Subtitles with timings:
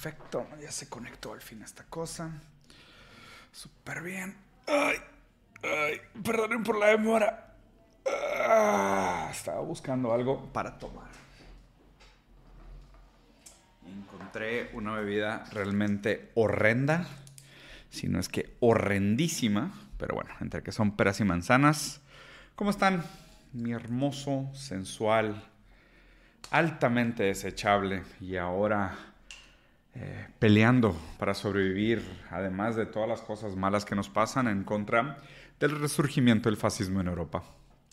[0.00, 2.30] Perfecto, ya se conectó al fin esta cosa.
[3.50, 4.36] Súper bien.
[4.68, 4.96] Ay,
[5.62, 7.47] ay, perdonen por la demora.
[8.50, 11.10] Ah, estaba buscando algo para tomar.
[13.86, 17.06] Encontré una bebida realmente horrenda,
[17.90, 22.00] si no es que horrendísima, pero bueno, entre que son peras y manzanas.
[22.54, 23.04] ¿Cómo están?
[23.52, 25.42] Mi hermoso, sensual,
[26.50, 28.96] altamente desechable y ahora
[29.94, 35.18] eh, peleando para sobrevivir, además de todas las cosas malas que nos pasan en contra
[35.60, 37.42] del resurgimiento del fascismo en Europa.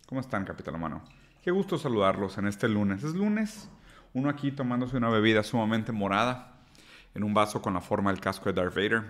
[0.06, 1.04] ¿Cómo están, Capitán Humano?
[1.42, 3.04] Qué gusto saludarlos en este lunes.
[3.04, 3.70] Es lunes,
[4.14, 6.60] uno aquí tomándose una bebida sumamente morada
[7.16, 9.04] en un vaso con la forma del casco de Darth Vader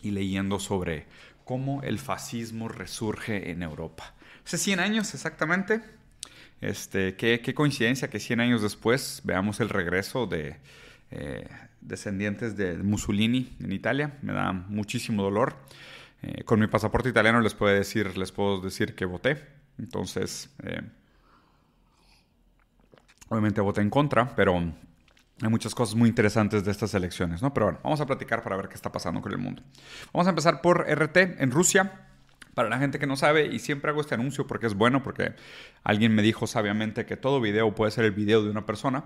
[0.00, 1.06] y leyendo sobre
[1.44, 4.14] cómo el fascismo resurge en Europa.
[4.46, 5.82] Hace 100 años exactamente.
[6.60, 10.60] Este, qué, qué coincidencia que 100 años después veamos el regreso de,
[11.10, 11.48] eh,
[11.80, 14.18] descendientes de Mussolini en Italia.
[14.22, 15.56] Me da muchísimo dolor.
[16.22, 19.61] Eh, con mi pasaporte italiano les puedo decir, les puedo decir que voté.
[19.78, 20.82] Entonces, eh,
[23.28, 24.54] obviamente voté en contra, pero
[25.42, 27.52] hay muchas cosas muy interesantes de estas elecciones, ¿no?
[27.52, 29.62] Pero bueno, vamos a platicar para ver qué está pasando con el mundo.
[30.12, 32.08] Vamos a empezar por RT en Rusia.
[32.54, 35.34] Para la gente que no sabe, y siempre hago este anuncio porque es bueno, porque
[35.84, 39.04] alguien me dijo sabiamente que todo video puede ser el video de una persona.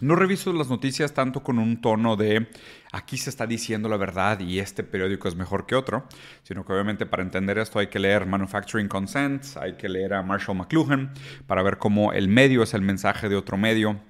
[0.00, 2.46] No reviso las noticias tanto con un tono de
[2.92, 6.06] aquí se está diciendo la verdad y este periódico es mejor que otro,
[6.44, 10.22] sino que obviamente para entender esto hay que leer Manufacturing Consent, hay que leer a
[10.22, 11.12] Marshall McLuhan
[11.48, 14.00] para ver cómo el medio es el mensaje de otro medio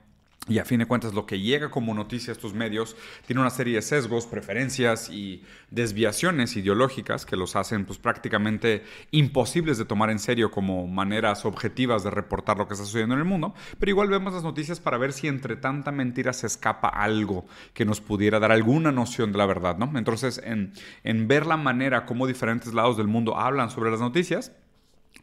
[0.47, 3.50] y a fin de cuentas lo que llega como noticia a estos medios tiene una
[3.50, 10.10] serie de sesgos, preferencias y desviaciones ideológicas que los hacen pues prácticamente imposibles de tomar
[10.10, 13.54] en serio como maneras objetivas de reportar lo que está sucediendo en el mundo.
[13.78, 17.84] Pero igual vemos las noticias para ver si entre tanta mentira se escapa algo que
[17.84, 19.98] nos pudiera dar alguna noción de la verdad, ¿no?
[19.98, 20.72] Entonces en,
[21.04, 24.53] en ver la manera como diferentes lados del mundo hablan sobre las noticias,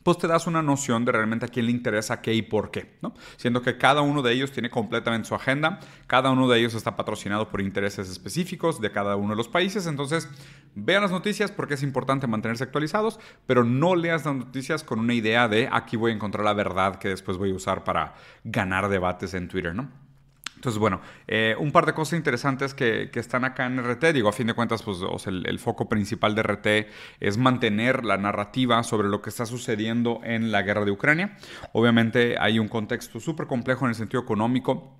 [0.06, 2.96] pues te das una noción de realmente a quién le interesa qué y por qué,
[3.02, 3.16] ¿no?
[3.38, 6.96] Siendo que cada uno de ellos tiene completamente su agenda, cada uno de ellos está
[6.96, 10.30] patrocinado por intereses específicos de cada uno de los países, entonces
[10.76, 15.16] vean las noticias porque es importante mantenerse actualizados, pero no leas las noticias con una
[15.16, 18.14] idea de aquí voy a encontrar la verdad que después voy a usar para
[18.44, 20.05] ganar debates en Twitter, ¿no?
[20.56, 24.14] Entonces, bueno, eh, un par de cosas interesantes que, están acá en RT.
[24.14, 26.68] Digo, a fin de cuentas, pues el, foco principal de RT
[27.20, 31.38] es mantener la narrativa sobre lo que está sucediendo en la guerra de Ucrania.
[31.74, 34.96] Obviamente hay un contexto súper complejo en el sentido económico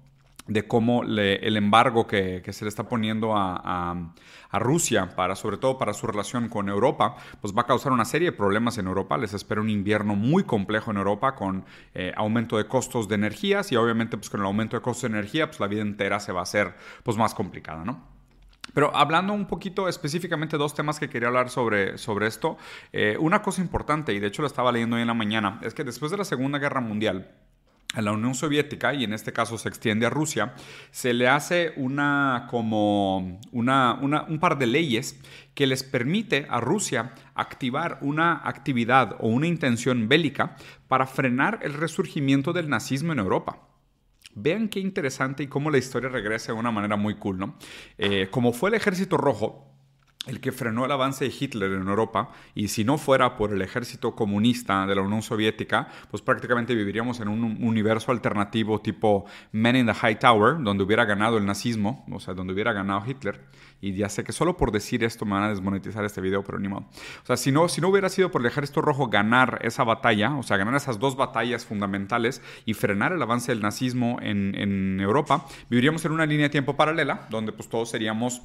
[0.48, 4.14] de cómo el embargo que, se le está poniendo a,
[4.54, 8.32] Rusia, para, sobre todo para su relación con Europa, pues va a causar una serie
[8.32, 9.18] de problemas en Europa.
[9.18, 13.74] Les espera un invierno muy complejo en Europa con eh, aumento de costos de energías
[13.74, 16.32] y obviamente pues con el aumento de costos de energía, pues la vida entera se
[16.32, 16.74] va a hacer
[17.04, 18.16] pues más complicada, ¿no?
[18.74, 22.58] Pero hablando un poquito específicamente dos temas que quería hablar sobre, sobre esto,
[22.92, 25.74] eh, una cosa importante, y de hecho lo estaba leyendo hoy en la mañana, es
[25.74, 27.32] que después de la Segunda Guerra Mundial,
[27.94, 30.54] a la Unión Soviética, y en este caso se extiende a Rusia,
[30.92, 35.20] se le hace una, como una, un par de leyes
[35.54, 40.58] que les permite a Rusia activar una actividad o una intención bélica
[40.88, 43.62] para frenar el resurgimiento del nazismo en Europa.
[44.34, 47.58] Vean qué interesante y cómo la historia regresa de una manera muy cool, ¿no?
[47.98, 49.75] Eh, como fue el Ejército Rojo,
[50.28, 53.62] el que frenó el avance de Hitler en Europa, y si no fuera por el
[53.62, 59.76] ejército comunista de la Unión Soviética, pues prácticamente viviríamos en un universo alternativo tipo Men
[59.76, 63.42] in the High Tower, donde hubiera ganado el nazismo, o sea, donde hubiera ganado Hitler.
[63.82, 66.58] Y ya sé que solo por decir esto me van a desmonetizar este video, pero
[66.60, 66.88] ni modo.
[67.24, 70.36] O sea, si no, si no hubiera sido por el ejército rojo ganar esa batalla,
[70.36, 75.00] o sea, ganar esas dos batallas fundamentales y frenar el avance del nazismo en, en
[75.00, 78.42] Europa, viviríamos en una línea de tiempo paralela, donde pues todos seríamos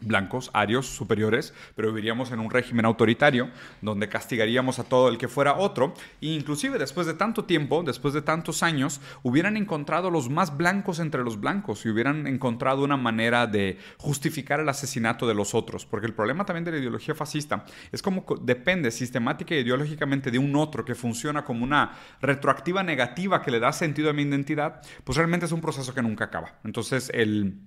[0.00, 3.50] blancos, arios, superiores, pero viviríamos en un régimen autoritario
[3.80, 8.12] donde castigaríamos a todo el que fuera otro e inclusive después de tanto tiempo, después
[8.12, 12.96] de tantos años, hubieran encontrado los más blancos entre los blancos y hubieran encontrado una
[12.96, 17.14] manera de justificar el asesinato de los otros, porque el problema también de la ideología
[17.14, 22.82] fascista es como depende sistemática e ideológicamente de un otro que funciona como una retroactiva
[22.82, 26.24] negativa que le da sentido a mi identidad, pues realmente es un proceso que nunca
[26.24, 26.58] acaba.
[26.64, 27.60] Entonces el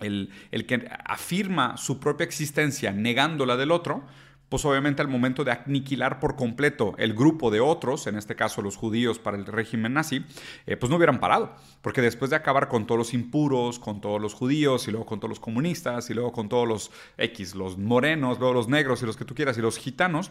[0.00, 0.30] el,
[0.66, 4.04] que afirma su propia existencia negando la del otro,
[4.48, 8.60] pues obviamente al momento de aniquilar por completo el grupo de otros, en este caso
[8.60, 10.26] los judíos para el régimen nazi,
[10.66, 11.54] eh, pues no hubieran parado.
[11.80, 15.20] Porque después de acabar con todos los impuros, con todos los judíos, y luego con
[15.20, 19.06] todos los comunistas, y luego con todos los X, los morenos, luego los negros y
[19.06, 20.30] los que tú quieras, y los gitanos,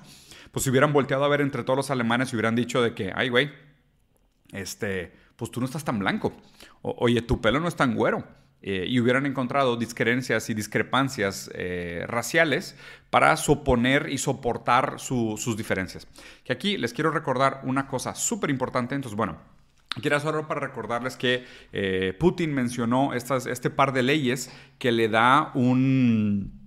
[0.52, 3.12] pues se hubieran volteado a ver entre todos los alemanes y hubieran dicho de que,
[3.16, 3.52] ay, güey,
[4.52, 6.32] este, pues tú no estás tan blanco.
[6.84, 8.24] oye, tu pelo no es tan güero.
[8.64, 12.76] Eh, y hubieran encontrado discrepancias y discrepancias eh, raciales
[13.10, 16.08] para suponer y soportar sus diferencias.
[16.44, 18.94] Que aquí les quiero recordar una cosa súper importante.
[18.96, 19.40] Entonces, bueno,
[20.00, 21.44] Quiero solo para recordarles que
[21.74, 24.50] eh, Putin mencionó estas, este par de leyes
[24.80, 26.61] que le da un,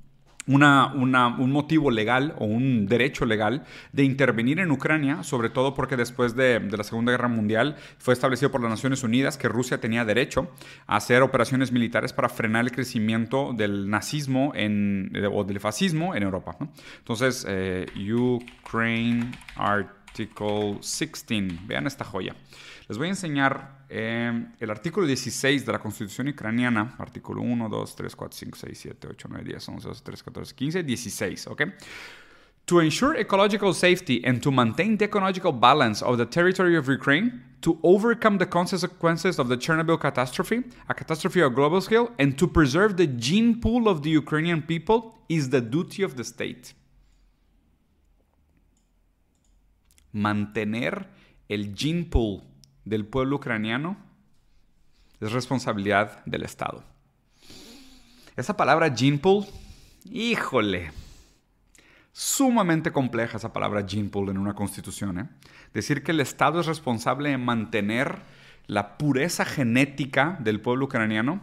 [0.47, 5.97] una, un motivo legal o un derecho legal de intervenir en Ucrania, sobre todo porque
[5.97, 10.05] después de, la Segunda Guerra Mundial fue establecido por las Naciones Unidas que Rusia tenía
[10.05, 10.51] derecho
[10.87, 16.23] a hacer operaciones militares para frenar el crecimiento del nazismo en, o del fascismo en
[16.23, 16.57] Europa.
[16.99, 22.35] Entonces, eh, Ukraine Article 16, vean esta joya.
[22.89, 27.97] Les voy a enseñar eh, el artículo 16 de la Constitución ucraniana, artículo 1, 2,
[27.97, 31.63] 3, 4, 5, 6, 7, 8, 9, 10, 11, 12, 13, 14, 15, 16, ¿ok?
[32.67, 37.43] To ensure ecological safety and to maintain the ecological balance of the territory of Ukraine,
[37.61, 42.47] to overcome the consequences of the Chernobyl catastrophe, a catastrophe of global scale, and to
[42.47, 46.75] preserve the gene pool of the Ukrainian people is the duty of the state.
[50.15, 51.07] Mantener
[51.51, 52.43] el gene pool
[52.85, 53.97] del pueblo ucraniano
[55.21, 56.85] es responsabilidad del Estado.
[58.37, 58.93] Esa palabra
[59.23, 59.47] pool,
[60.11, 60.91] híjole,
[62.13, 65.19] sumamente compleja esa palabra pool en una constitución.
[65.19, 65.29] ¿eh?
[65.73, 68.23] Decir que el Estado es responsable de mantener
[68.67, 71.43] la pureza genética del pueblo ucraniano,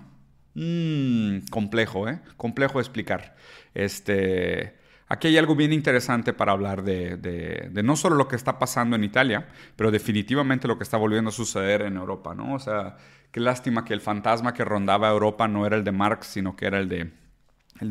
[0.53, 2.21] mmm, complejo, ¿eh?
[2.35, 3.35] Complejo de explicar.
[3.73, 4.80] Este,
[5.11, 9.03] Aquí hay algo bien interesante para hablar de, no solo lo que está pasando en
[9.03, 12.53] Italia, pero definitivamente lo que está volviendo a suceder en Europa, ¿no?
[12.53, 12.95] O sea,
[13.29, 16.65] qué lástima que el fantasma que rondaba Europa no era el de Marx, sino que
[16.65, 17.11] era el de,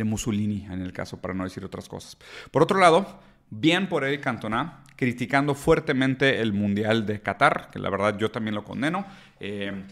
[0.02, 2.16] Mussolini, en el caso, para no decir otras cosas.
[2.50, 3.20] Por otro lado,
[3.50, 8.54] bien por Eric Cantona, criticando fuertemente el Mundial de Qatar, que la verdad yo también
[8.54, 9.04] lo condeno.
[9.40, 9.84] Eh,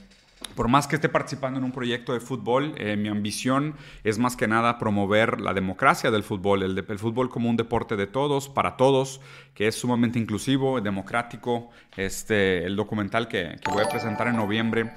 [0.54, 3.74] por más que esté participando en un proyecto de fútbol, eh, mi ambición
[4.04, 8.06] es más que nada promover la democracia del fútbol, el, fútbol como un deporte de
[8.06, 9.20] todos, para todos,
[9.54, 11.70] que es sumamente inclusivo, democrático.
[11.96, 14.92] Este, el documental que, que voy a presentar en noviembre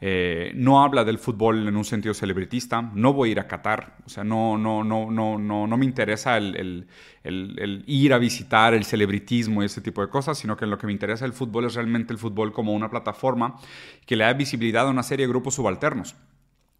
[0.00, 2.82] eh, no habla del fútbol en un sentido celebritista.
[2.82, 3.96] No voy a ir a Qatar.
[4.04, 6.86] O sea, no, no, no, no, no, no me interesa el,
[7.86, 10.92] ir a visitar el celebritismo y ese tipo de cosas, sino que lo que me
[10.92, 13.56] interesa el fútbol es realmente el fútbol como una plataforma
[14.06, 16.16] que le da visibilidad a una serie de grupos subalternos.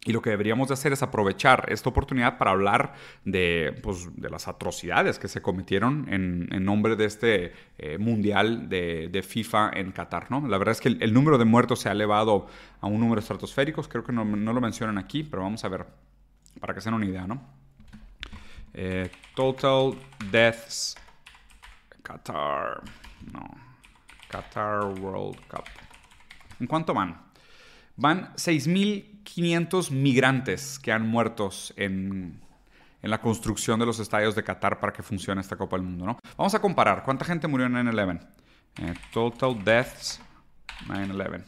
[0.07, 2.93] Y lo que deberíamos de hacer es aprovechar esta oportunidad para hablar
[3.25, 8.69] de, pues, de las atrocidades que se cometieron en, en nombre de este eh, mundial
[8.69, 10.31] de, de, FIFA en Qatar.
[10.31, 10.47] ¿no?
[10.47, 12.47] La verdad es que el, número de muertos se ha elevado
[12.79, 13.83] a un número estratosférico.
[13.83, 15.85] Creo que no, no, lo mencionan aquí, pero vamos a ver
[16.61, 17.27] para que se den una idea.
[17.27, 17.41] ¿no?
[18.73, 19.93] Eh, total
[20.31, 20.95] deaths
[22.01, 22.81] Qatar.
[23.33, 23.45] No.
[24.29, 25.65] Qatar World Cup.
[26.61, 27.26] ¿En cuánto van?
[27.97, 32.39] Van 6.500 migrantes que han muerto en,
[33.01, 36.05] la construcción de los estadios de Qatar para que funcione esta Copa del Mundo.
[36.05, 36.19] ¿no?
[36.37, 37.03] Vamos a comparar.
[37.03, 38.27] ¿Cuánta gente murió en 9-11?
[38.79, 40.21] Eh, total deaths
[40.87, 41.43] 9-11.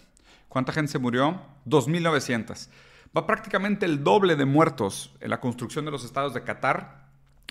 [0.47, 1.39] ¿Cuánta gente se murió?
[1.67, 2.69] 2.900.
[3.15, 6.98] Va prácticamente el doble de muertos en la construcción de los estadios de Qatar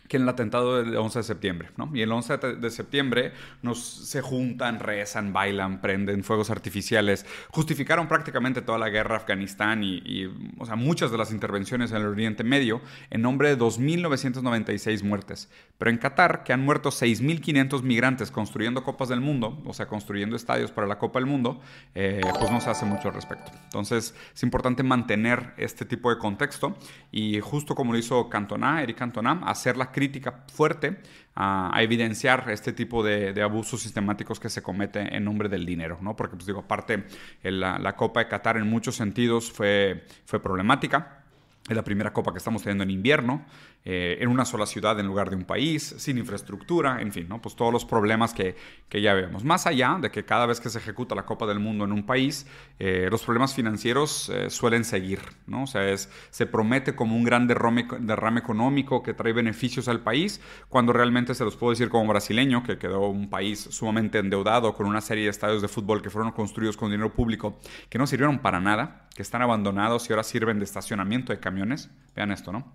[0.07, 1.91] que en el atentado del 11 de septiembre, ¿no?
[1.95, 8.63] Y el 11 de septiembre nos se juntan, rezan, bailan, prenden fuegos artificiales, justificaron prácticamente
[8.63, 10.27] toda la guerra a Afganistán y,
[10.59, 15.51] o sea, muchas de las intervenciones en el Oriente Medio en nombre de 2.996 muertes.
[15.77, 20.37] Pero en Qatar, que han muerto 6.500 migrantes construyendo copas del mundo, o sea, construyendo
[20.37, 21.61] estadios para la Copa del Mundo,
[21.95, 23.53] eh, pues no se hace mucho al respecto.
[23.65, 26.77] Entonces, es importante mantener este tipo de contexto
[27.13, 30.99] y justo como lo hizo Cantona, Eric Cantona, hacer la crítica fuerte
[31.35, 36.17] a, evidenciar este tipo de, abusos sistemáticos que se comete en nombre del dinero, ¿no?
[36.17, 37.05] Porque, pues digo, aparte,
[37.43, 41.25] la, la Copa de Qatar en muchos sentidos fue, fue problemática.
[41.69, 43.45] Es la primera copa que estamos teniendo en invierno.
[43.85, 47.41] Eh, en una sola ciudad en lugar de un país, sin infraestructura, en fin, ¿no?
[47.41, 48.55] pues todos los problemas que,
[48.89, 49.45] que, ya vemos.
[49.45, 52.05] Más allá de que cada vez que se ejecuta la Copa del Mundo en un
[52.05, 52.47] país,
[52.79, 55.63] eh, los problemas financieros eh, suelen seguir, ¿no?
[55.63, 60.01] o sea, es, se promete como un gran derrame, derrame económico que trae beneficios al
[60.01, 64.75] país, cuando realmente se los puedo decir como brasileño, que quedó un país sumamente endeudado
[64.75, 67.59] con una serie de estadios de fútbol que fueron construidos con dinero público
[67.89, 71.91] que no sirvieron para nada, que están abandonados y ahora sirven de estacionamiento de camiones.
[72.15, 72.73] Vean esto, ¿no?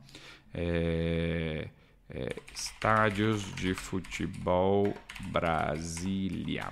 [0.53, 1.71] Eh,
[2.09, 4.93] Eh, estádios de futebol
[5.31, 6.69] Brasília.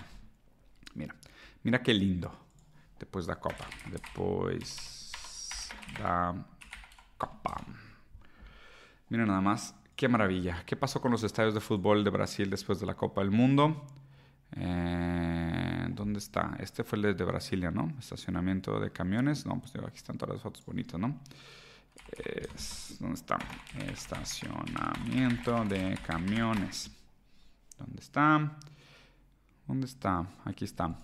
[0.94, 1.16] Mira,
[1.64, 2.30] mira qué lindo.
[3.00, 3.66] Depois da Copa.
[3.90, 6.36] Depois da
[7.18, 7.66] Copa.
[9.10, 9.74] Mira nada más.
[9.96, 10.64] Qué maravilla.
[10.66, 13.88] ¿Qué pasó con los estadios de fútbol de Brasil después de la Copa del Mundo?
[14.58, 16.56] Eh, ¿Dónde está?
[16.60, 17.92] Este fue el de Brasilia, ¿no?
[17.98, 19.46] Estacionamiento de camiones.
[19.46, 21.20] No, pues aquí están todas las fotos bonitas, ¿no?
[23.00, 23.40] ¿Dónde está?
[23.92, 26.92] Estacionamiento de camiones.
[27.80, 28.58] ¿Dónde está?
[29.68, 30.28] ¿Dónde está?
[30.46, 30.96] Aquí está.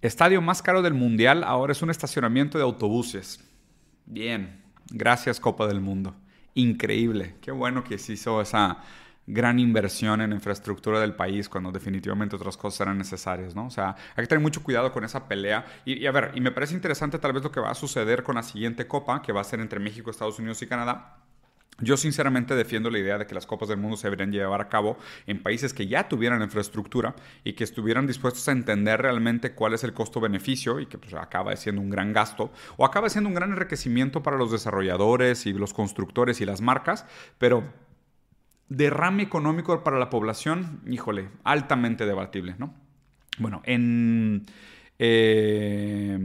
[0.00, 3.44] Estadio más caro del mundial ahora es un estacionamiento de autobuses.
[4.06, 6.14] Bien, gracias Copa del Mundo.
[6.54, 7.34] Increíble.
[7.42, 8.78] Qué bueno que se hizo esa
[9.28, 13.66] gran inversión en infraestructura del país cuando definitivamente otras cosas eran necesarias, ¿no?
[13.66, 15.66] O sea, hay que tener mucho cuidado con esa pelea.
[15.84, 18.36] Y, a ver, y me parece interesante tal vez lo que va a suceder con
[18.36, 21.18] la siguiente copa, que va a ser entre México, Estados Unidos y Canadá.
[21.80, 24.68] Yo sinceramente defiendo la idea de que las Copas del Mundo se deberían llevar a
[24.68, 29.74] cabo en países que ya tuvieran infraestructura y que estuvieran dispuestos a entender realmente cuál
[29.74, 33.34] es el costo-beneficio y que pues, acaba siendo un gran gasto o acaba siendo un
[33.34, 37.06] gran enriquecimiento para los desarrolladores y los constructores y las marcas,
[37.38, 37.62] pero
[38.68, 42.74] derrame económico para la población, híjole, altamente debatible, ¿no?
[43.38, 44.46] Bueno, en,
[44.98, 46.18] eh,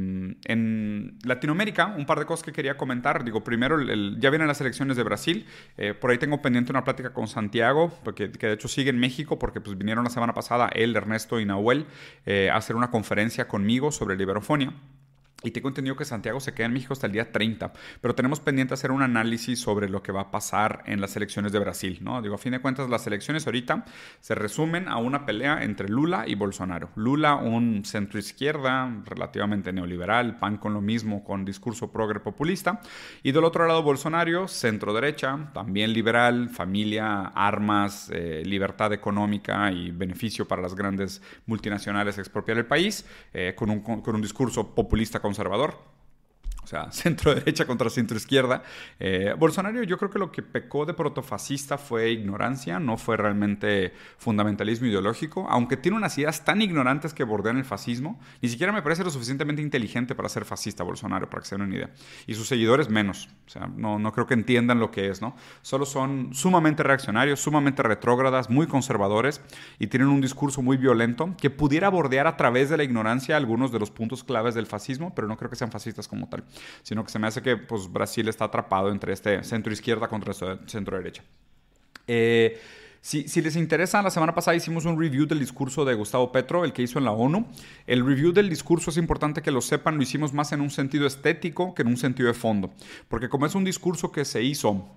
[0.45, 3.23] en Latinoamérica, un par de cosas que quería comentar.
[3.23, 5.45] Digo, primero, ya vienen las elecciones de Brasil.
[5.77, 8.99] Eh, por ahí tengo pendiente una plática con Santiago, porque, que de hecho sigue en
[8.99, 11.85] México, porque pues, vinieron la semana pasada él, Ernesto y Nahuel
[12.25, 14.73] eh, a hacer una conferencia conmigo sobre liberofonia.
[15.43, 18.39] Y tengo entendido que Santiago se queda en México hasta el día 30, pero tenemos
[18.39, 21.99] pendiente hacer un análisis sobre lo que va a pasar en las elecciones de Brasil,
[22.01, 22.21] ¿no?
[22.21, 23.85] Digo, a fin de cuentas, las elecciones ahorita
[24.21, 26.89] se resumen a una pelea entre Lula y Bolsonaro.
[26.95, 32.79] Lula, un centro izquierda, relativamente neoliberal, pan con lo mismo, con discurso progre populista,
[33.21, 39.91] y del otro lado Bolsonaro, centro derecha, también liberal, familia, armas, eh, libertad económica y
[39.91, 45.19] beneficio para las grandes multinacionales expropiar el país, eh, con, un, con un discurso populista
[45.19, 45.73] con conservador
[46.91, 48.63] centro derecha contra centro izquierda.
[48.99, 53.93] Eh, Bolsonaro yo creo que lo que pecó de protofascista fue ignorancia, no fue realmente
[54.17, 58.81] fundamentalismo ideológico, aunque tiene unas ideas tan ignorantes que bordean el fascismo, ni siquiera me
[58.81, 61.89] parece lo suficientemente inteligente para ser fascista Bolsonaro, para que se den una idea.
[62.27, 65.35] Y sus seguidores menos, o sea, no, no creo que entiendan lo que es, ¿no?
[65.61, 69.41] Solo son sumamente reaccionarios, sumamente retrógradas, muy conservadores
[69.79, 73.71] y tienen un discurso muy violento que pudiera bordear a través de la ignorancia algunos
[73.71, 76.43] de los puntos claves del fascismo, pero no creo que sean fascistas como tal
[76.81, 80.31] sino que se me hace que pues, Brasil está atrapado entre este centro izquierda contra
[80.31, 81.23] este centro derecha.
[82.07, 82.59] Eh,
[83.01, 86.63] si, si, les interesa, la semana pasada hicimos un review del discurso de Gustavo Petro,
[86.63, 87.45] el que hizo en la ONU.
[87.85, 91.05] El review del discurso es importante que lo sepan, lo hicimos más en un sentido
[91.05, 92.71] estético que en un sentido de fondo.
[93.09, 94.87] Porque como es un discurso que se hizo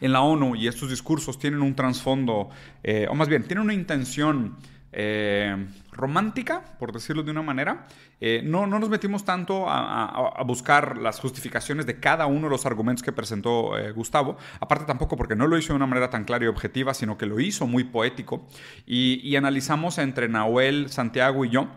[0.00, 2.48] en la ONU y estos discursos tienen un trasfondo,
[2.82, 4.56] eh, o más bien, tienen una intención
[4.92, 7.86] eh, romántica, por decirlo de una manera.
[8.20, 12.66] Eh, no, no, nos metimos tanto a, buscar las justificaciones de cada uno de los
[12.66, 14.36] argumentos que presentó eh, Gustavo.
[14.60, 17.26] Aparte tampoco porque no lo hizo de una manera tan clara y objetiva, sino que
[17.26, 18.46] lo hizo muy poético.
[18.86, 21.68] y analizamos entre Nahuel, Santiago y yo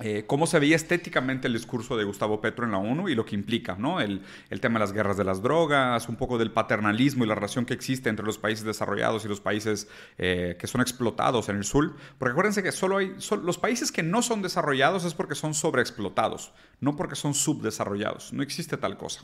[0.00, 3.24] eh, cómo se veía estéticamente el discurso de Gustavo Petro en la ONU y lo
[3.24, 4.00] que implica, ¿no?
[4.00, 4.22] El,
[4.60, 7.74] tema de las guerras de las drogas, un poco del paternalismo y la relación que
[7.74, 9.88] existe entre los países desarrollados y los países
[10.18, 11.96] eh, que son explotados en el sur.
[12.18, 16.52] Porque acuérdense que solo hay, los países que no son desarrollados es porque son sobreexplotados,
[16.80, 18.32] no porque son subdesarrollados.
[18.32, 19.22] No existe tal cosa.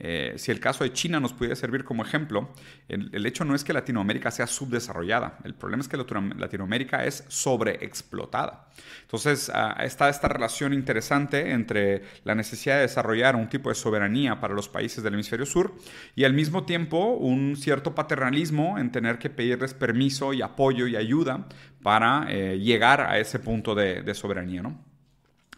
[0.00, 2.48] Eh, si el caso de China nos pudiera servir como ejemplo,
[2.88, 8.68] el, hecho no es que Latinoamérica sea subdesarrollada, el problema es que Latinoamérica es sobreexplotada.
[9.02, 14.40] Entonces, ah, está esta relación interesante entre la necesidad de desarrollar un tipo de soberanía
[14.40, 15.74] para los países del hemisferio sur
[16.16, 20.96] y al mismo tiempo un cierto paternalismo en tener que pedirles permiso y apoyo y
[20.96, 21.46] ayuda
[21.82, 24.93] para eh, llegar a ese punto de, de soberanía, ¿no?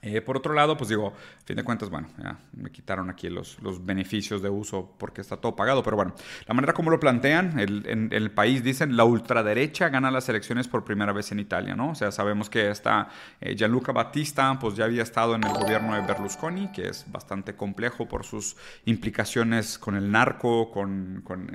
[0.07, 3.29] Eh, por otro lado, pues digo, a fin de cuentas, bueno, ya me quitaron aquí
[3.29, 6.15] los, los, beneficios de uso porque está todo pagado, pero bueno,
[6.47, 10.69] la manera como lo plantean, el, en, el país dicen, la ultraderecha gana las elecciones
[10.69, 11.91] por primera vez en Italia, ¿no?
[11.91, 13.09] O sea, sabemos que está
[13.41, 17.57] eh, Gianluca Battista, pues ya había estado en el gobierno de Berlusconi, que es bastante
[17.57, 21.49] complejo por sus implicaciones con el narco, con, con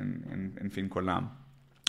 [0.60, 1.32] en fin, con la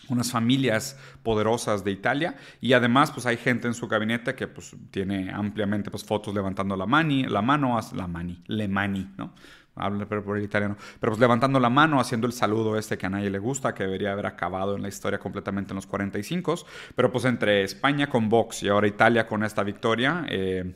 [0.08, 2.36] unas familias poderosas de Italia.
[2.60, 6.76] Y además pues hay gente en su gabinete que pues tiene ampliamente pues fotos levantando
[6.76, 9.32] la mani, la mano, la mani, le mani, ¿no?
[9.74, 13.08] Habla por el italiano, pero pues levantando la mano, haciendo el saludo este que a
[13.08, 16.56] nadie le gusta, que debería haber acabado en la historia completamente en los 45,
[16.94, 20.74] pero pues entre España con Vox y ahora Italia con esta victoria, eh,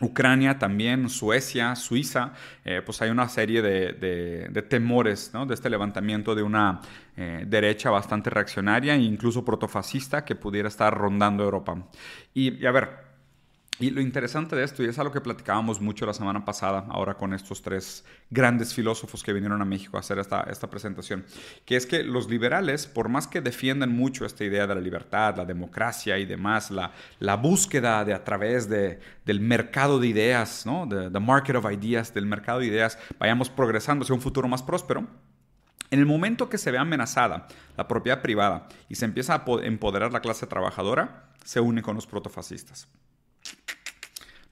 [0.00, 2.32] Ucrania también, Suecia, Suiza,
[2.64, 6.80] eh, pues hay una serie de, temores de este levantamiento de una
[7.16, 11.86] eh, derecha bastante reaccionaria e incluso protofascista que pudiera estar rondando Europa.
[12.32, 13.09] y a ver,
[13.80, 17.14] y lo interesante de esto, y es algo que platicábamos mucho la semana pasada, ahora
[17.14, 21.24] con estos tres grandes filósofos que vinieron a México a hacer esta, esta presentación,
[21.64, 25.36] que es que los liberales, por más que defiendan mucho esta idea de la libertad,
[25.36, 30.66] la democracia y demás, la, la búsqueda de a través de, del mercado de ideas,
[30.66, 30.86] ¿no?
[30.86, 34.62] The, the market of ideas, del mercado de ideas, vayamos progresando hacia un futuro más
[34.62, 35.06] próspero,
[35.90, 40.12] en el momento que se ve amenazada la propiedad privada y se empieza a empoderar
[40.12, 42.88] la clase trabajadora, se une con los protofascistas.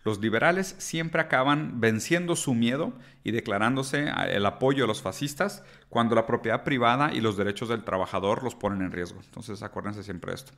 [0.05, 6.15] Los liberales siempre acaban venciendo su miedo y declarándose el apoyo a los fascistas cuando
[6.15, 9.21] la propiedad privada y los derechos del trabajador los ponen en riesgo.
[9.23, 10.53] Entonces acuérdense siempre de esto.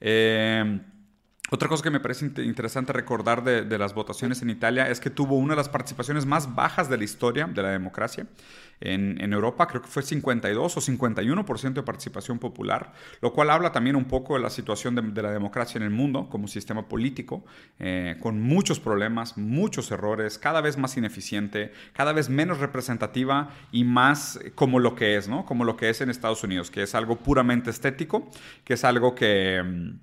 [0.00, 0.80] Eh,
[1.52, 5.36] otra cosa que me parece interesante recordar de, las votaciones en Italia es que tuvo
[5.36, 8.26] una de las participaciones más bajas de la historia de la democracia.
[8.80, 13.96] En, Europa creo que fue 52 o 51% de participación popular, lo cual habla también
[13.96, 17.44] un poco de la situación de, la democracia en el mundo como sistema político,
[17.80, 23.82] eh, con muchos problemas, muchos errores, cada vez más ineficiente, cada vez menos representativa y
[23.82, 25.44] más como lo que es, ¿no?
[25.44, 28.30] Como lo que es en Estados Unidos, que es algo puramente estético,
[28.64, 29.98] que es algo que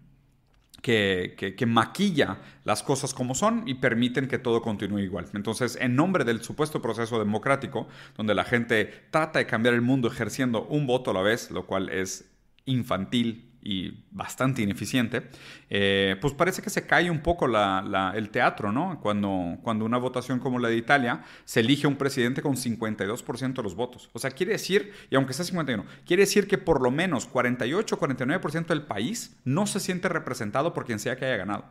[0.88, 5.26] que, maquilla las cosas como son y permiten que todo continúe igual.
[5.34, 10.08] Entonces, en nombre del supuesto proceso democrático, donde la gente trata de cambiar el mundo
[10.08, 12.32] ejerciendo un voto a la vez, lo cual es
[12.66, 15.28] infantil y bastante ineficiente,
[15.70, 18.98] eh, pues parece que se cae un poco el teatro, ¿no?
[19.02, 23.64] Cuando, cuando una votación como la de Italia se elige un presidente con 52% de
[23.64, 24.10] los votos.
[24.14, 28.00] O sea, quiere decir, y aunque sea 51, quiere decir que por lo menos 48
[28.00, 31.66] 49% del país no se siente representado por quien sea que haya ganado.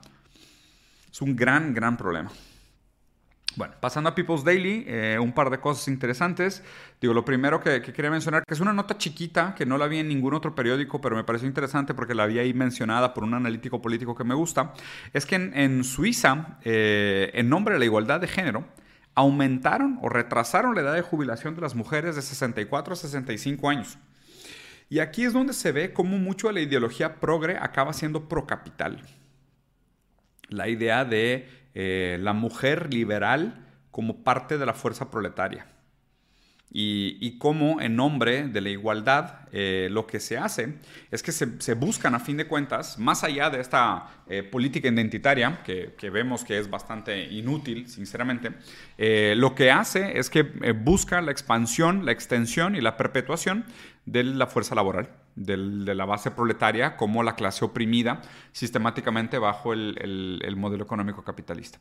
[1.10, 2.30] Es un gran, gran problema.
[3.56, 6.62] Bueno, pasando a People's Daily, eh, un par de cosas interesantes.
[7.00, 9.98] Digo, lo primero que, quería mencionar, que es una nota chiquita, que no la vi
[9.98, 13.32] en ningún otro periódico, pero me pareció interesante porque la vi ahí mencionada por un
[13.32, 14.74] analítico político que me gusta,
[15.14, 18.66] es que en, Suiza, eh, en nombre de la igualdad de género,
[19.14, 23.96] aumentaron o retrasaron la edad de jubilación de las mujeres de 64 a 65 años.
[24.90, 29.02] Y aquí es donde se ve cómo mucho la ideología progre acaba siendo procapital.
[30.48, 35.66] La idea de eh, la mujer liberal como parte de la fuerza proletaria.
[36.72, 40.78] Y, cómo en nombre de la igualdad eh, lo que se hace
[41.10, 45.62] es que se, buscan a fin de cuentas, más allá de esta eh, política identitaria,
[45.64, 48.52] que, vemos que es bastante inútil, sinceramente,
[49.36, 53.66] lo que hace es que busca la expansión, la extensión y la perpetuación
[54.06, 58.22] de la fuerza laboral, de la base proletaria como la clase oprimida
[58.52, 61.78] sistemáticamente bajo el modelo económico capitalista.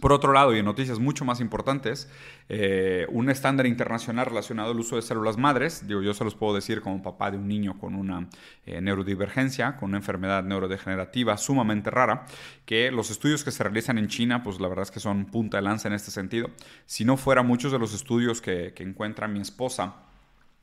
[0.00, 2.10] Por otro lado, y en noticias mucho más importantes,
[2.48, 6.54] eh, un estándar internacional relacionado al uso de células madres, digo, yo se los puedo
[6.54, 8.28] decir como papá de un niño con una
[8.66, 12.26] eh, neurodivergencia, con una enfermedad neurodegenerativa sumamente rara,
[12.66, 15.56] que los estudios que se realizan en China, pues la verdad es que son punta
[15.58, 16.50] de lanza en este sentido.
[16.84, 19.94] Si no fuera muchos de los estudios que, que encuentra mi esposa,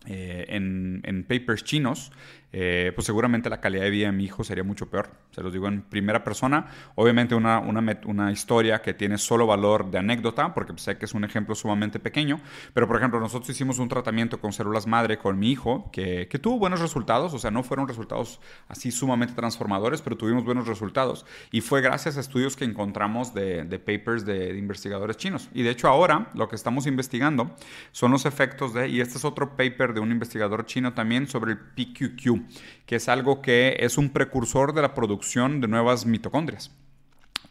[0.07, 2.11] eh, en, en, papers chinos,
[2.55, 5.09] eh, pues seguramente la calidad de vida de mi hijo sería mucho peor.
[5.31, 6.67] Se los digo en primera persona.
[6.93, 11.15] Obviamente una, una, una historia que tiene solo valor de anécdota, porque sé que es
[11.15, 12.39] un ejemplo sumamente pequeño.
[12.73, 16.37] Pero, por ejemplo, nosotros hicimos un tratamiento con células madre con mi hijo que, que
[16.37, 17.33] tuvo buenos resultados.
[17.33, 21.25] O sea, no fueron resultados así sumamente transformadores, pero tuvimos buenos resultados.
[21.51, 25.49] Y fue gracias a estudios que encontramos de, de papers de, de investigadores chinos.
[25.55, 27.55] Y de hecho ahora lo que estamos investigando
[27.91, 31.53] son los efectos de, y este es otro paper de un investigador chino también sobre
[31.53, 32.42] el PQQ
[32.85, 36.71] que es algo que es un precursor de la producción de nuevas mitocondrias.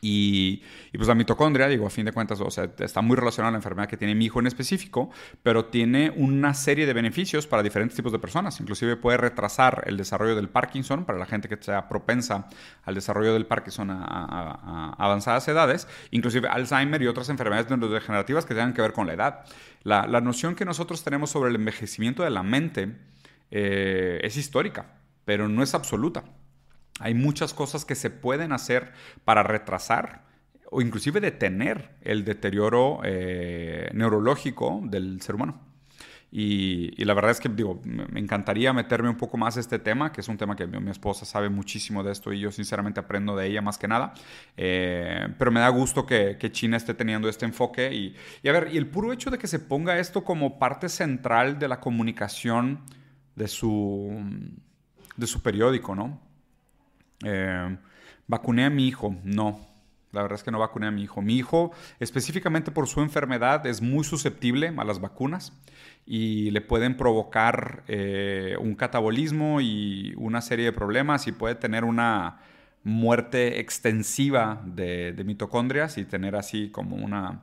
[0.04, 0.60] Y,
[0.92, 3.58] pues la mitocondria, digo, a fin de cuentas, o sea, está muy relacionada a la
[3.58, 5.10] enfermedad que tiene mi hijo en específico,
[5.44, 8.58] pero tiene una serie de beneficios para diferentes tipos de personas.
[8.58, 12.48] Inclusive puede retrasar el desarrollo del Parkinson para la gente que sea propensa
[12.82, 18.74] al desarrollo del Parkinson a, avanzadas edades, inclusive Alzheimer y otras enfermedades neurodegenerativas que tengan
[18.74, 19.44] que ver con la edad.
[19.84, 22.90] La, la noción que nosotros tenemos sobre el envejecimiento de la mente
[23.52, 24.86] eh, es histórica,
[25.26, 26.24] pero no es absoluta.
[27.00, 28.92] Hay muchas cosas que se pueden hacer
[29.24, 30.24] para retrasar
[30.70, 35.60] o inclusive detener el deterioro eh, neurológico del ser humano.
[36.34, 40.12] Y, la verdad es que digo, me encantaría meterme un poco más a este tema,
[40.12, 43.36] que es un tema que mi, esposa sabe muchísimo de esto y yo sinceramente aprendo
[43.36, 44.14] de ella más que nada.
[44.56, 47.92] Eh, pero me da gusto que, China esté teniendo este enfoque.
[47.92, 50.88] Y, y, a ver, y el puro hecho de que se ponga esto como parte
[50.88, 52.80] central de la comunicación
[53.36, 54.10] de su,
[55.16, 56.20] de su periódico, ¿no?
[57.24, 57.76] Eh,
[58.26, 59.60] vacuné a mi hijo, no.
[60.12, 61.22] La verdad es que no vacuné a mi hijo.
[61.22, 65.52] Mi hijo, específicamente por su enfermedad, es muy susceptible a las vacunas
[66.04, 71.84] y le pueden provocar eh, un catabolismo y una serie de problemas y puede tener
[71.84, 72.40] una
[72.84, 77.42] muerte extensiva de, de mitocondrias y tener así como una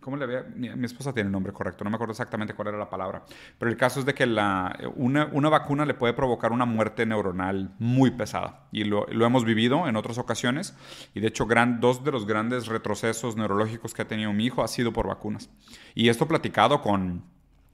[0.00, 0.42] ¿Cómo le había?
[0.54, 3.24] Mi, esposa tiene el nombre correcto, no me acuerdo exactamente cuál era la palabra.
[3.58, 7.06] Pero el caso es de que la, una, una vacuna le puede provocar una muerte
[7.06, 8.68] neuronal muy pesada.
[8.72, 10.76] Y lo, lo hemos vivido en otras ocasiones.
[11.14, 14.62] Y de hecho, gran, dos de los grandes retrocesos neurológicos que ha tenido mi hijo
[14.62, 15.50] ha sido por vacunas.
[15.94, 17.24] Y esto platicado con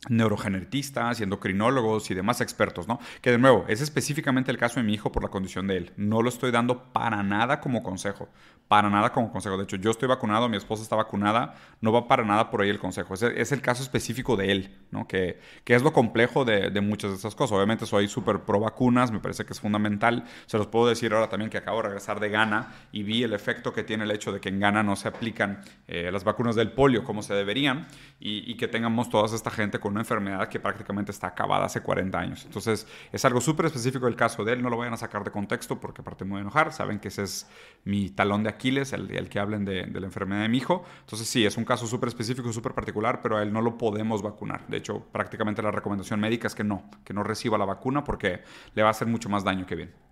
[0.09, 2.99] neurogenetistas y endocrinólogos y demás expertos, ¿no?
[3.21, 5.93] Que de nuevo, es específicamente el caso de mi hijo por la condición de él.
[5.97, 8.29] No lo estoy dando para nada como consejo,
[8.69, 9.57] para nada como consejo.
[9.57, 12.71] De hecho, yo estoy vacunado, mi esposa está vacunada, no va para nada por ahí
[12.71, 13.15] el consejo.
[13.15, 15.07] Es es el caso específico de él, ¿no?
[15.07, 17.57] Que, que es lo complejo de, de, muchas de esas cosas.
[17.57, 20.25] Obviamente soy súper pro vacunas, me parece que es fundamental.
[20.47, 23.33] Se los puedo decir ahora también que acabo de regresar de Ghana y vi el
[23.33, 26.55] efecto que tiene el hecho de que en Ghana no se aplican eh, las vacunas
[26.55, 27.87] del polio como se deberían
[28.21, 31.81] y, y que tengamos toda esta gente con una enfermedad que prácticamente está acabada hace
[31.81, 32.45] 40 años.
[32.45, 35.31] Entonces, es algo súper específico del caso de él, no lo vayan a sacar de
[35.31, 37.47] contexto porque aparte me voy a enojar, saben que ese es
[37.85, 40.85] mi talón de Aquiles, el, el que hablen de, de, la enfermedad de mi hijo.
[41.01, 44.23] Entonces, sí, es un caso súper específico, súper particular, pero a él no lo podemos
[44.23, 44.67] vacunar.
[44.67, 48.43] De hecho, prácticamente la recomendación médica es que no, que no reciba la vacuna porque
[48.75, 50.04] le va a hacer mucho más daño que bien.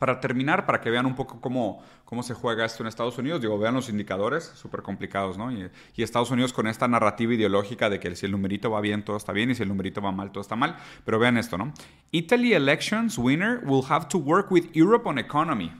[0.00, 3.40] Para terminar, para que vean un poco cómo, cómo se juega esto en Estados Unidos,
[3.40, 5.52] digo, vean los indicadores, súper complicados, ¿no?
[5.52, 9.04] Y, y, Estados Unidos con esta narrativa ideológica de que si el numerito va bien,
[9.04, 10.76] todo está bien, y si el numerito va mal, todo está mal.
[11.04, 11.72] Pero vean esto, ¿no?
[12.10, 15.70] Italy elections winner will have to work with Europe on economy.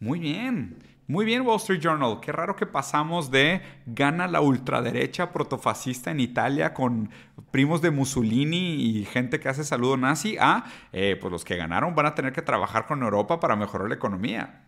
[0.00, 0.91] Muy bien.
[1.08, 2.20] Muy bien, Wall Street Journal.
[2.20, 7.10] Qué raro que pasamos de gana la ultraderecha protofascista en Italia con
[7.50, 11.94] primos de Mussolini y gente que hace saludo nazi a, eh, pues los que ganaron
[11.94, 14.62] van a tener que trabajar con Europa para mejorar la economía.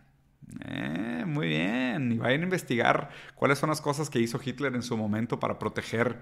[0.65, 2.11] Eh, muy bien.
[2.11, 5.57] Y vayan a investigar cuáles son las cosas que hizo Hitler en su momento para
[5.57, 6.17] proteger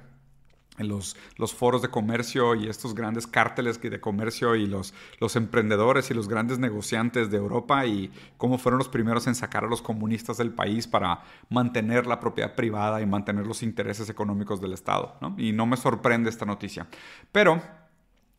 [0.79, 4.93] los, los, foros de comercio y estos grandes cárteles de comercio y los,
[5.35, 9.67] emprendedores y los grandes negociantes de Europa y cómo fueron los primeros en sacar a
[9.67, 14.73] los comunistas del país para mantener la propiedad privada y mantener los intereses económicos del
[14.73, 15.15] Estado.
[15.37, 16.87] Y no me sorprende esta noticia.
[17.31, 17.61] Pero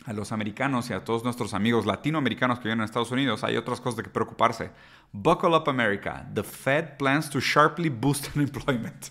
[0.05, 3.57] a los americanos y a todos nuestros amigos latinoamericanos que viven en Estados Unidos hay
[3.57, 4.71] otras cosas de que preocuparse.
[5.13, 6.29] Buckle up America.
[6.35, 9.11] The Fed plans to sharply boost unemployment.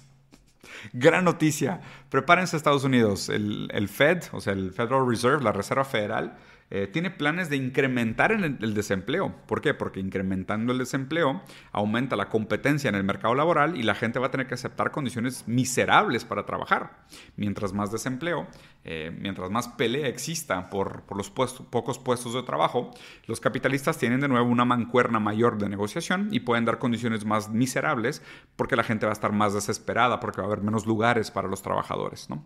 [0.94, 1.82] Gran noticia.
[2.10, 3.30] Prepárense Estados Unidos.
[3.30, 6.38] El, el, Fed, o sea, el Federal Reserve, la Reserva Federal,
[6.70, 9.36] eh, tiene planes de incrementar el, desempleo.
[9.46, 9.74] ¿Por qué?
[9.74, 14.28] Porque incrementando el desempleo aumenta la competencia en el mercado laboral y la gente va
[14.28, 17.06] a tener que aceptar condiciones miserables para trabajar.
[17.36, 18.48] Mientras más desempleo,
[18.84, 22.92] eh, mientras más pelea exista por, los pocos puestos de trabajo,
[23.28, 27.50] los capitalistas tienen de nuevo una mancuerna mayor de negociación y pueden dar condiciones más
[27.50, 28.24] miserables
[28.56, 31.48] porque la gente va a estar más desesperada porque va a haber menos lugares para
[31.48, 32.44] los trabajadores, ¿no?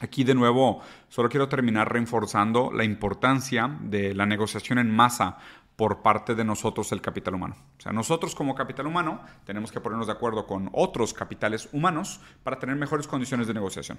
[0.00, 5.38] Aquí de nuevo, solo quiero terminar reforzando la importancia de la negociación en masa
[5.76, 7.56] por parte de nosotros el capital humano.
[7.78, 12.20] O sea, nosotros como capital humano tenemos que ponernos de acuerdo con otros capitales humanos
[12.42, 13.98] para tener mejores condiciones de negociación.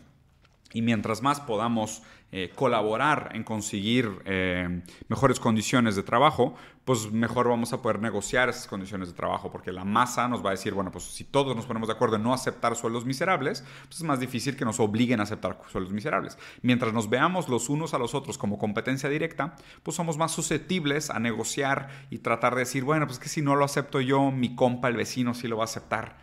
[0.73, 7.47] Y mientras más podamos eh, colaborar en conseguir eh, mejores condiciones de trabajo, pues mejor
[7.47, 10.73] vamos a poder negociar esas condiciones de trabajo, porque la masa nos va a decir,
[10.73, 14.03] bueno, pues si todos nos ponemos de acuerdo en no aceptar sueldos miserables, pues es
[14.03, 16.37] más difícil que nos obliguen a aceptar sueldos miserables.
[16.61, 21.09] Mientras nos veamos los unos a los otros como competencia directa, pues somos más susceptibles
[21.09, 24.53] a negociar y tratar de decir, bueno, pues que si no lo acepto yo, mi
[24.53, 26.17] compa, el vecino, sí lo va a aceptar.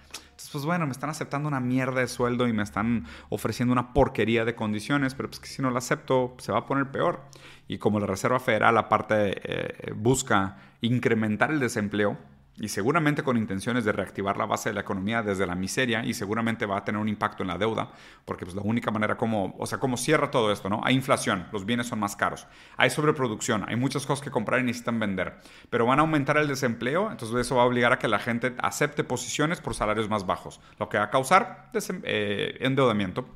[0.53, 4.45] Pues bueno, me están aceptando una mierda de sueldo y me están ofreciendo una porquería
[4.45, 7.21] de condiciones, pero pues que si no lo acepto, se va a poner peor.
[7.69, 12.19] Y como la Reserva Federal aparte eh, busca incrementar el desempleo,
[12.59, 16.15] y seguramente con intenciones de reactivar la base de la economía desde la miseria y
[16.15, 17.91] seguramente va a tener un impacto en la deuda,
[18.25, 20.81] porque pues la única manera como, o sea, como cierra todo esto, ¿no?
[20.85, 24.65] Hay inflación, los bienes son más caros, hay sobreproducción, hay muchas cosas que comprar y
[24.65, 25.39] necesitan vender,
[25.71, 28.55] pero van a aumentar el desempleo, entonces eso va a obligar a que la gente
[28.59, 31.71] acepte posiciones por salarios más bajos, lo que va a causar
[32.05, 33.27] eh, endeudamiento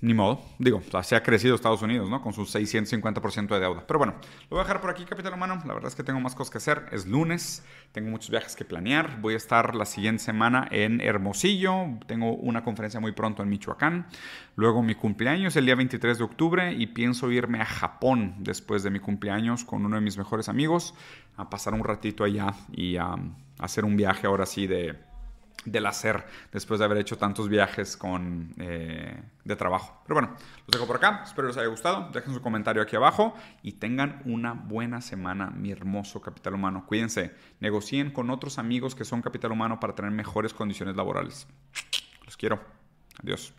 [0.00, 0.42] ni modo.
[0.58, 2.20] Digo, así ha crecido Estados Unidos, ¿no?
[2.20, 3.84] Con sus 650% de deuda.
[3.86, 4.14] Pero bueno,
[4.50, 5.62] lo voy a dejar por aquí, Capital Humano.
[5.64, 6.86] La verdad es que tengo más cosas que hacer.
[6.92, 9.20] Es lunes, tengo muchos viajes que planear.
[9.20, 11.86] Voy a estar la siguiente semana en Hermosillo.
[12.06, 14.06] Tengo una conferencia muy pronto en Michoacán.
[14.56, 18.90] Luego mi cumpleaños el día 23 de octubre y pienso irme a Japón después de
[18.90, 20.94] mi cumpleaños con uno de mis mejores amigos
[21.36, 23.14] a pasar un ratito allá y a
[23.58, 24.98] hacer un viaje ahora sí de
[25.64, 30.00] del hacer después de haber hecho tantos viajes con, eh, de trabajo.
[30.06, 31.22] Pero bueno, los dejo por acá.
[31.24, 32.10] Espero les haya gustado.
[32.12, 36.84] Dejen su comentario aquí abajo y tengan una buena semana, mi hermoso capital humano.
[36.86, 41.46] Cuídense, negocien con otros amigos que son capital humano para tener mejores condiciones laborales.
[42.24, 42.60] Los quiero.
[43.22, 43.54] Adiós.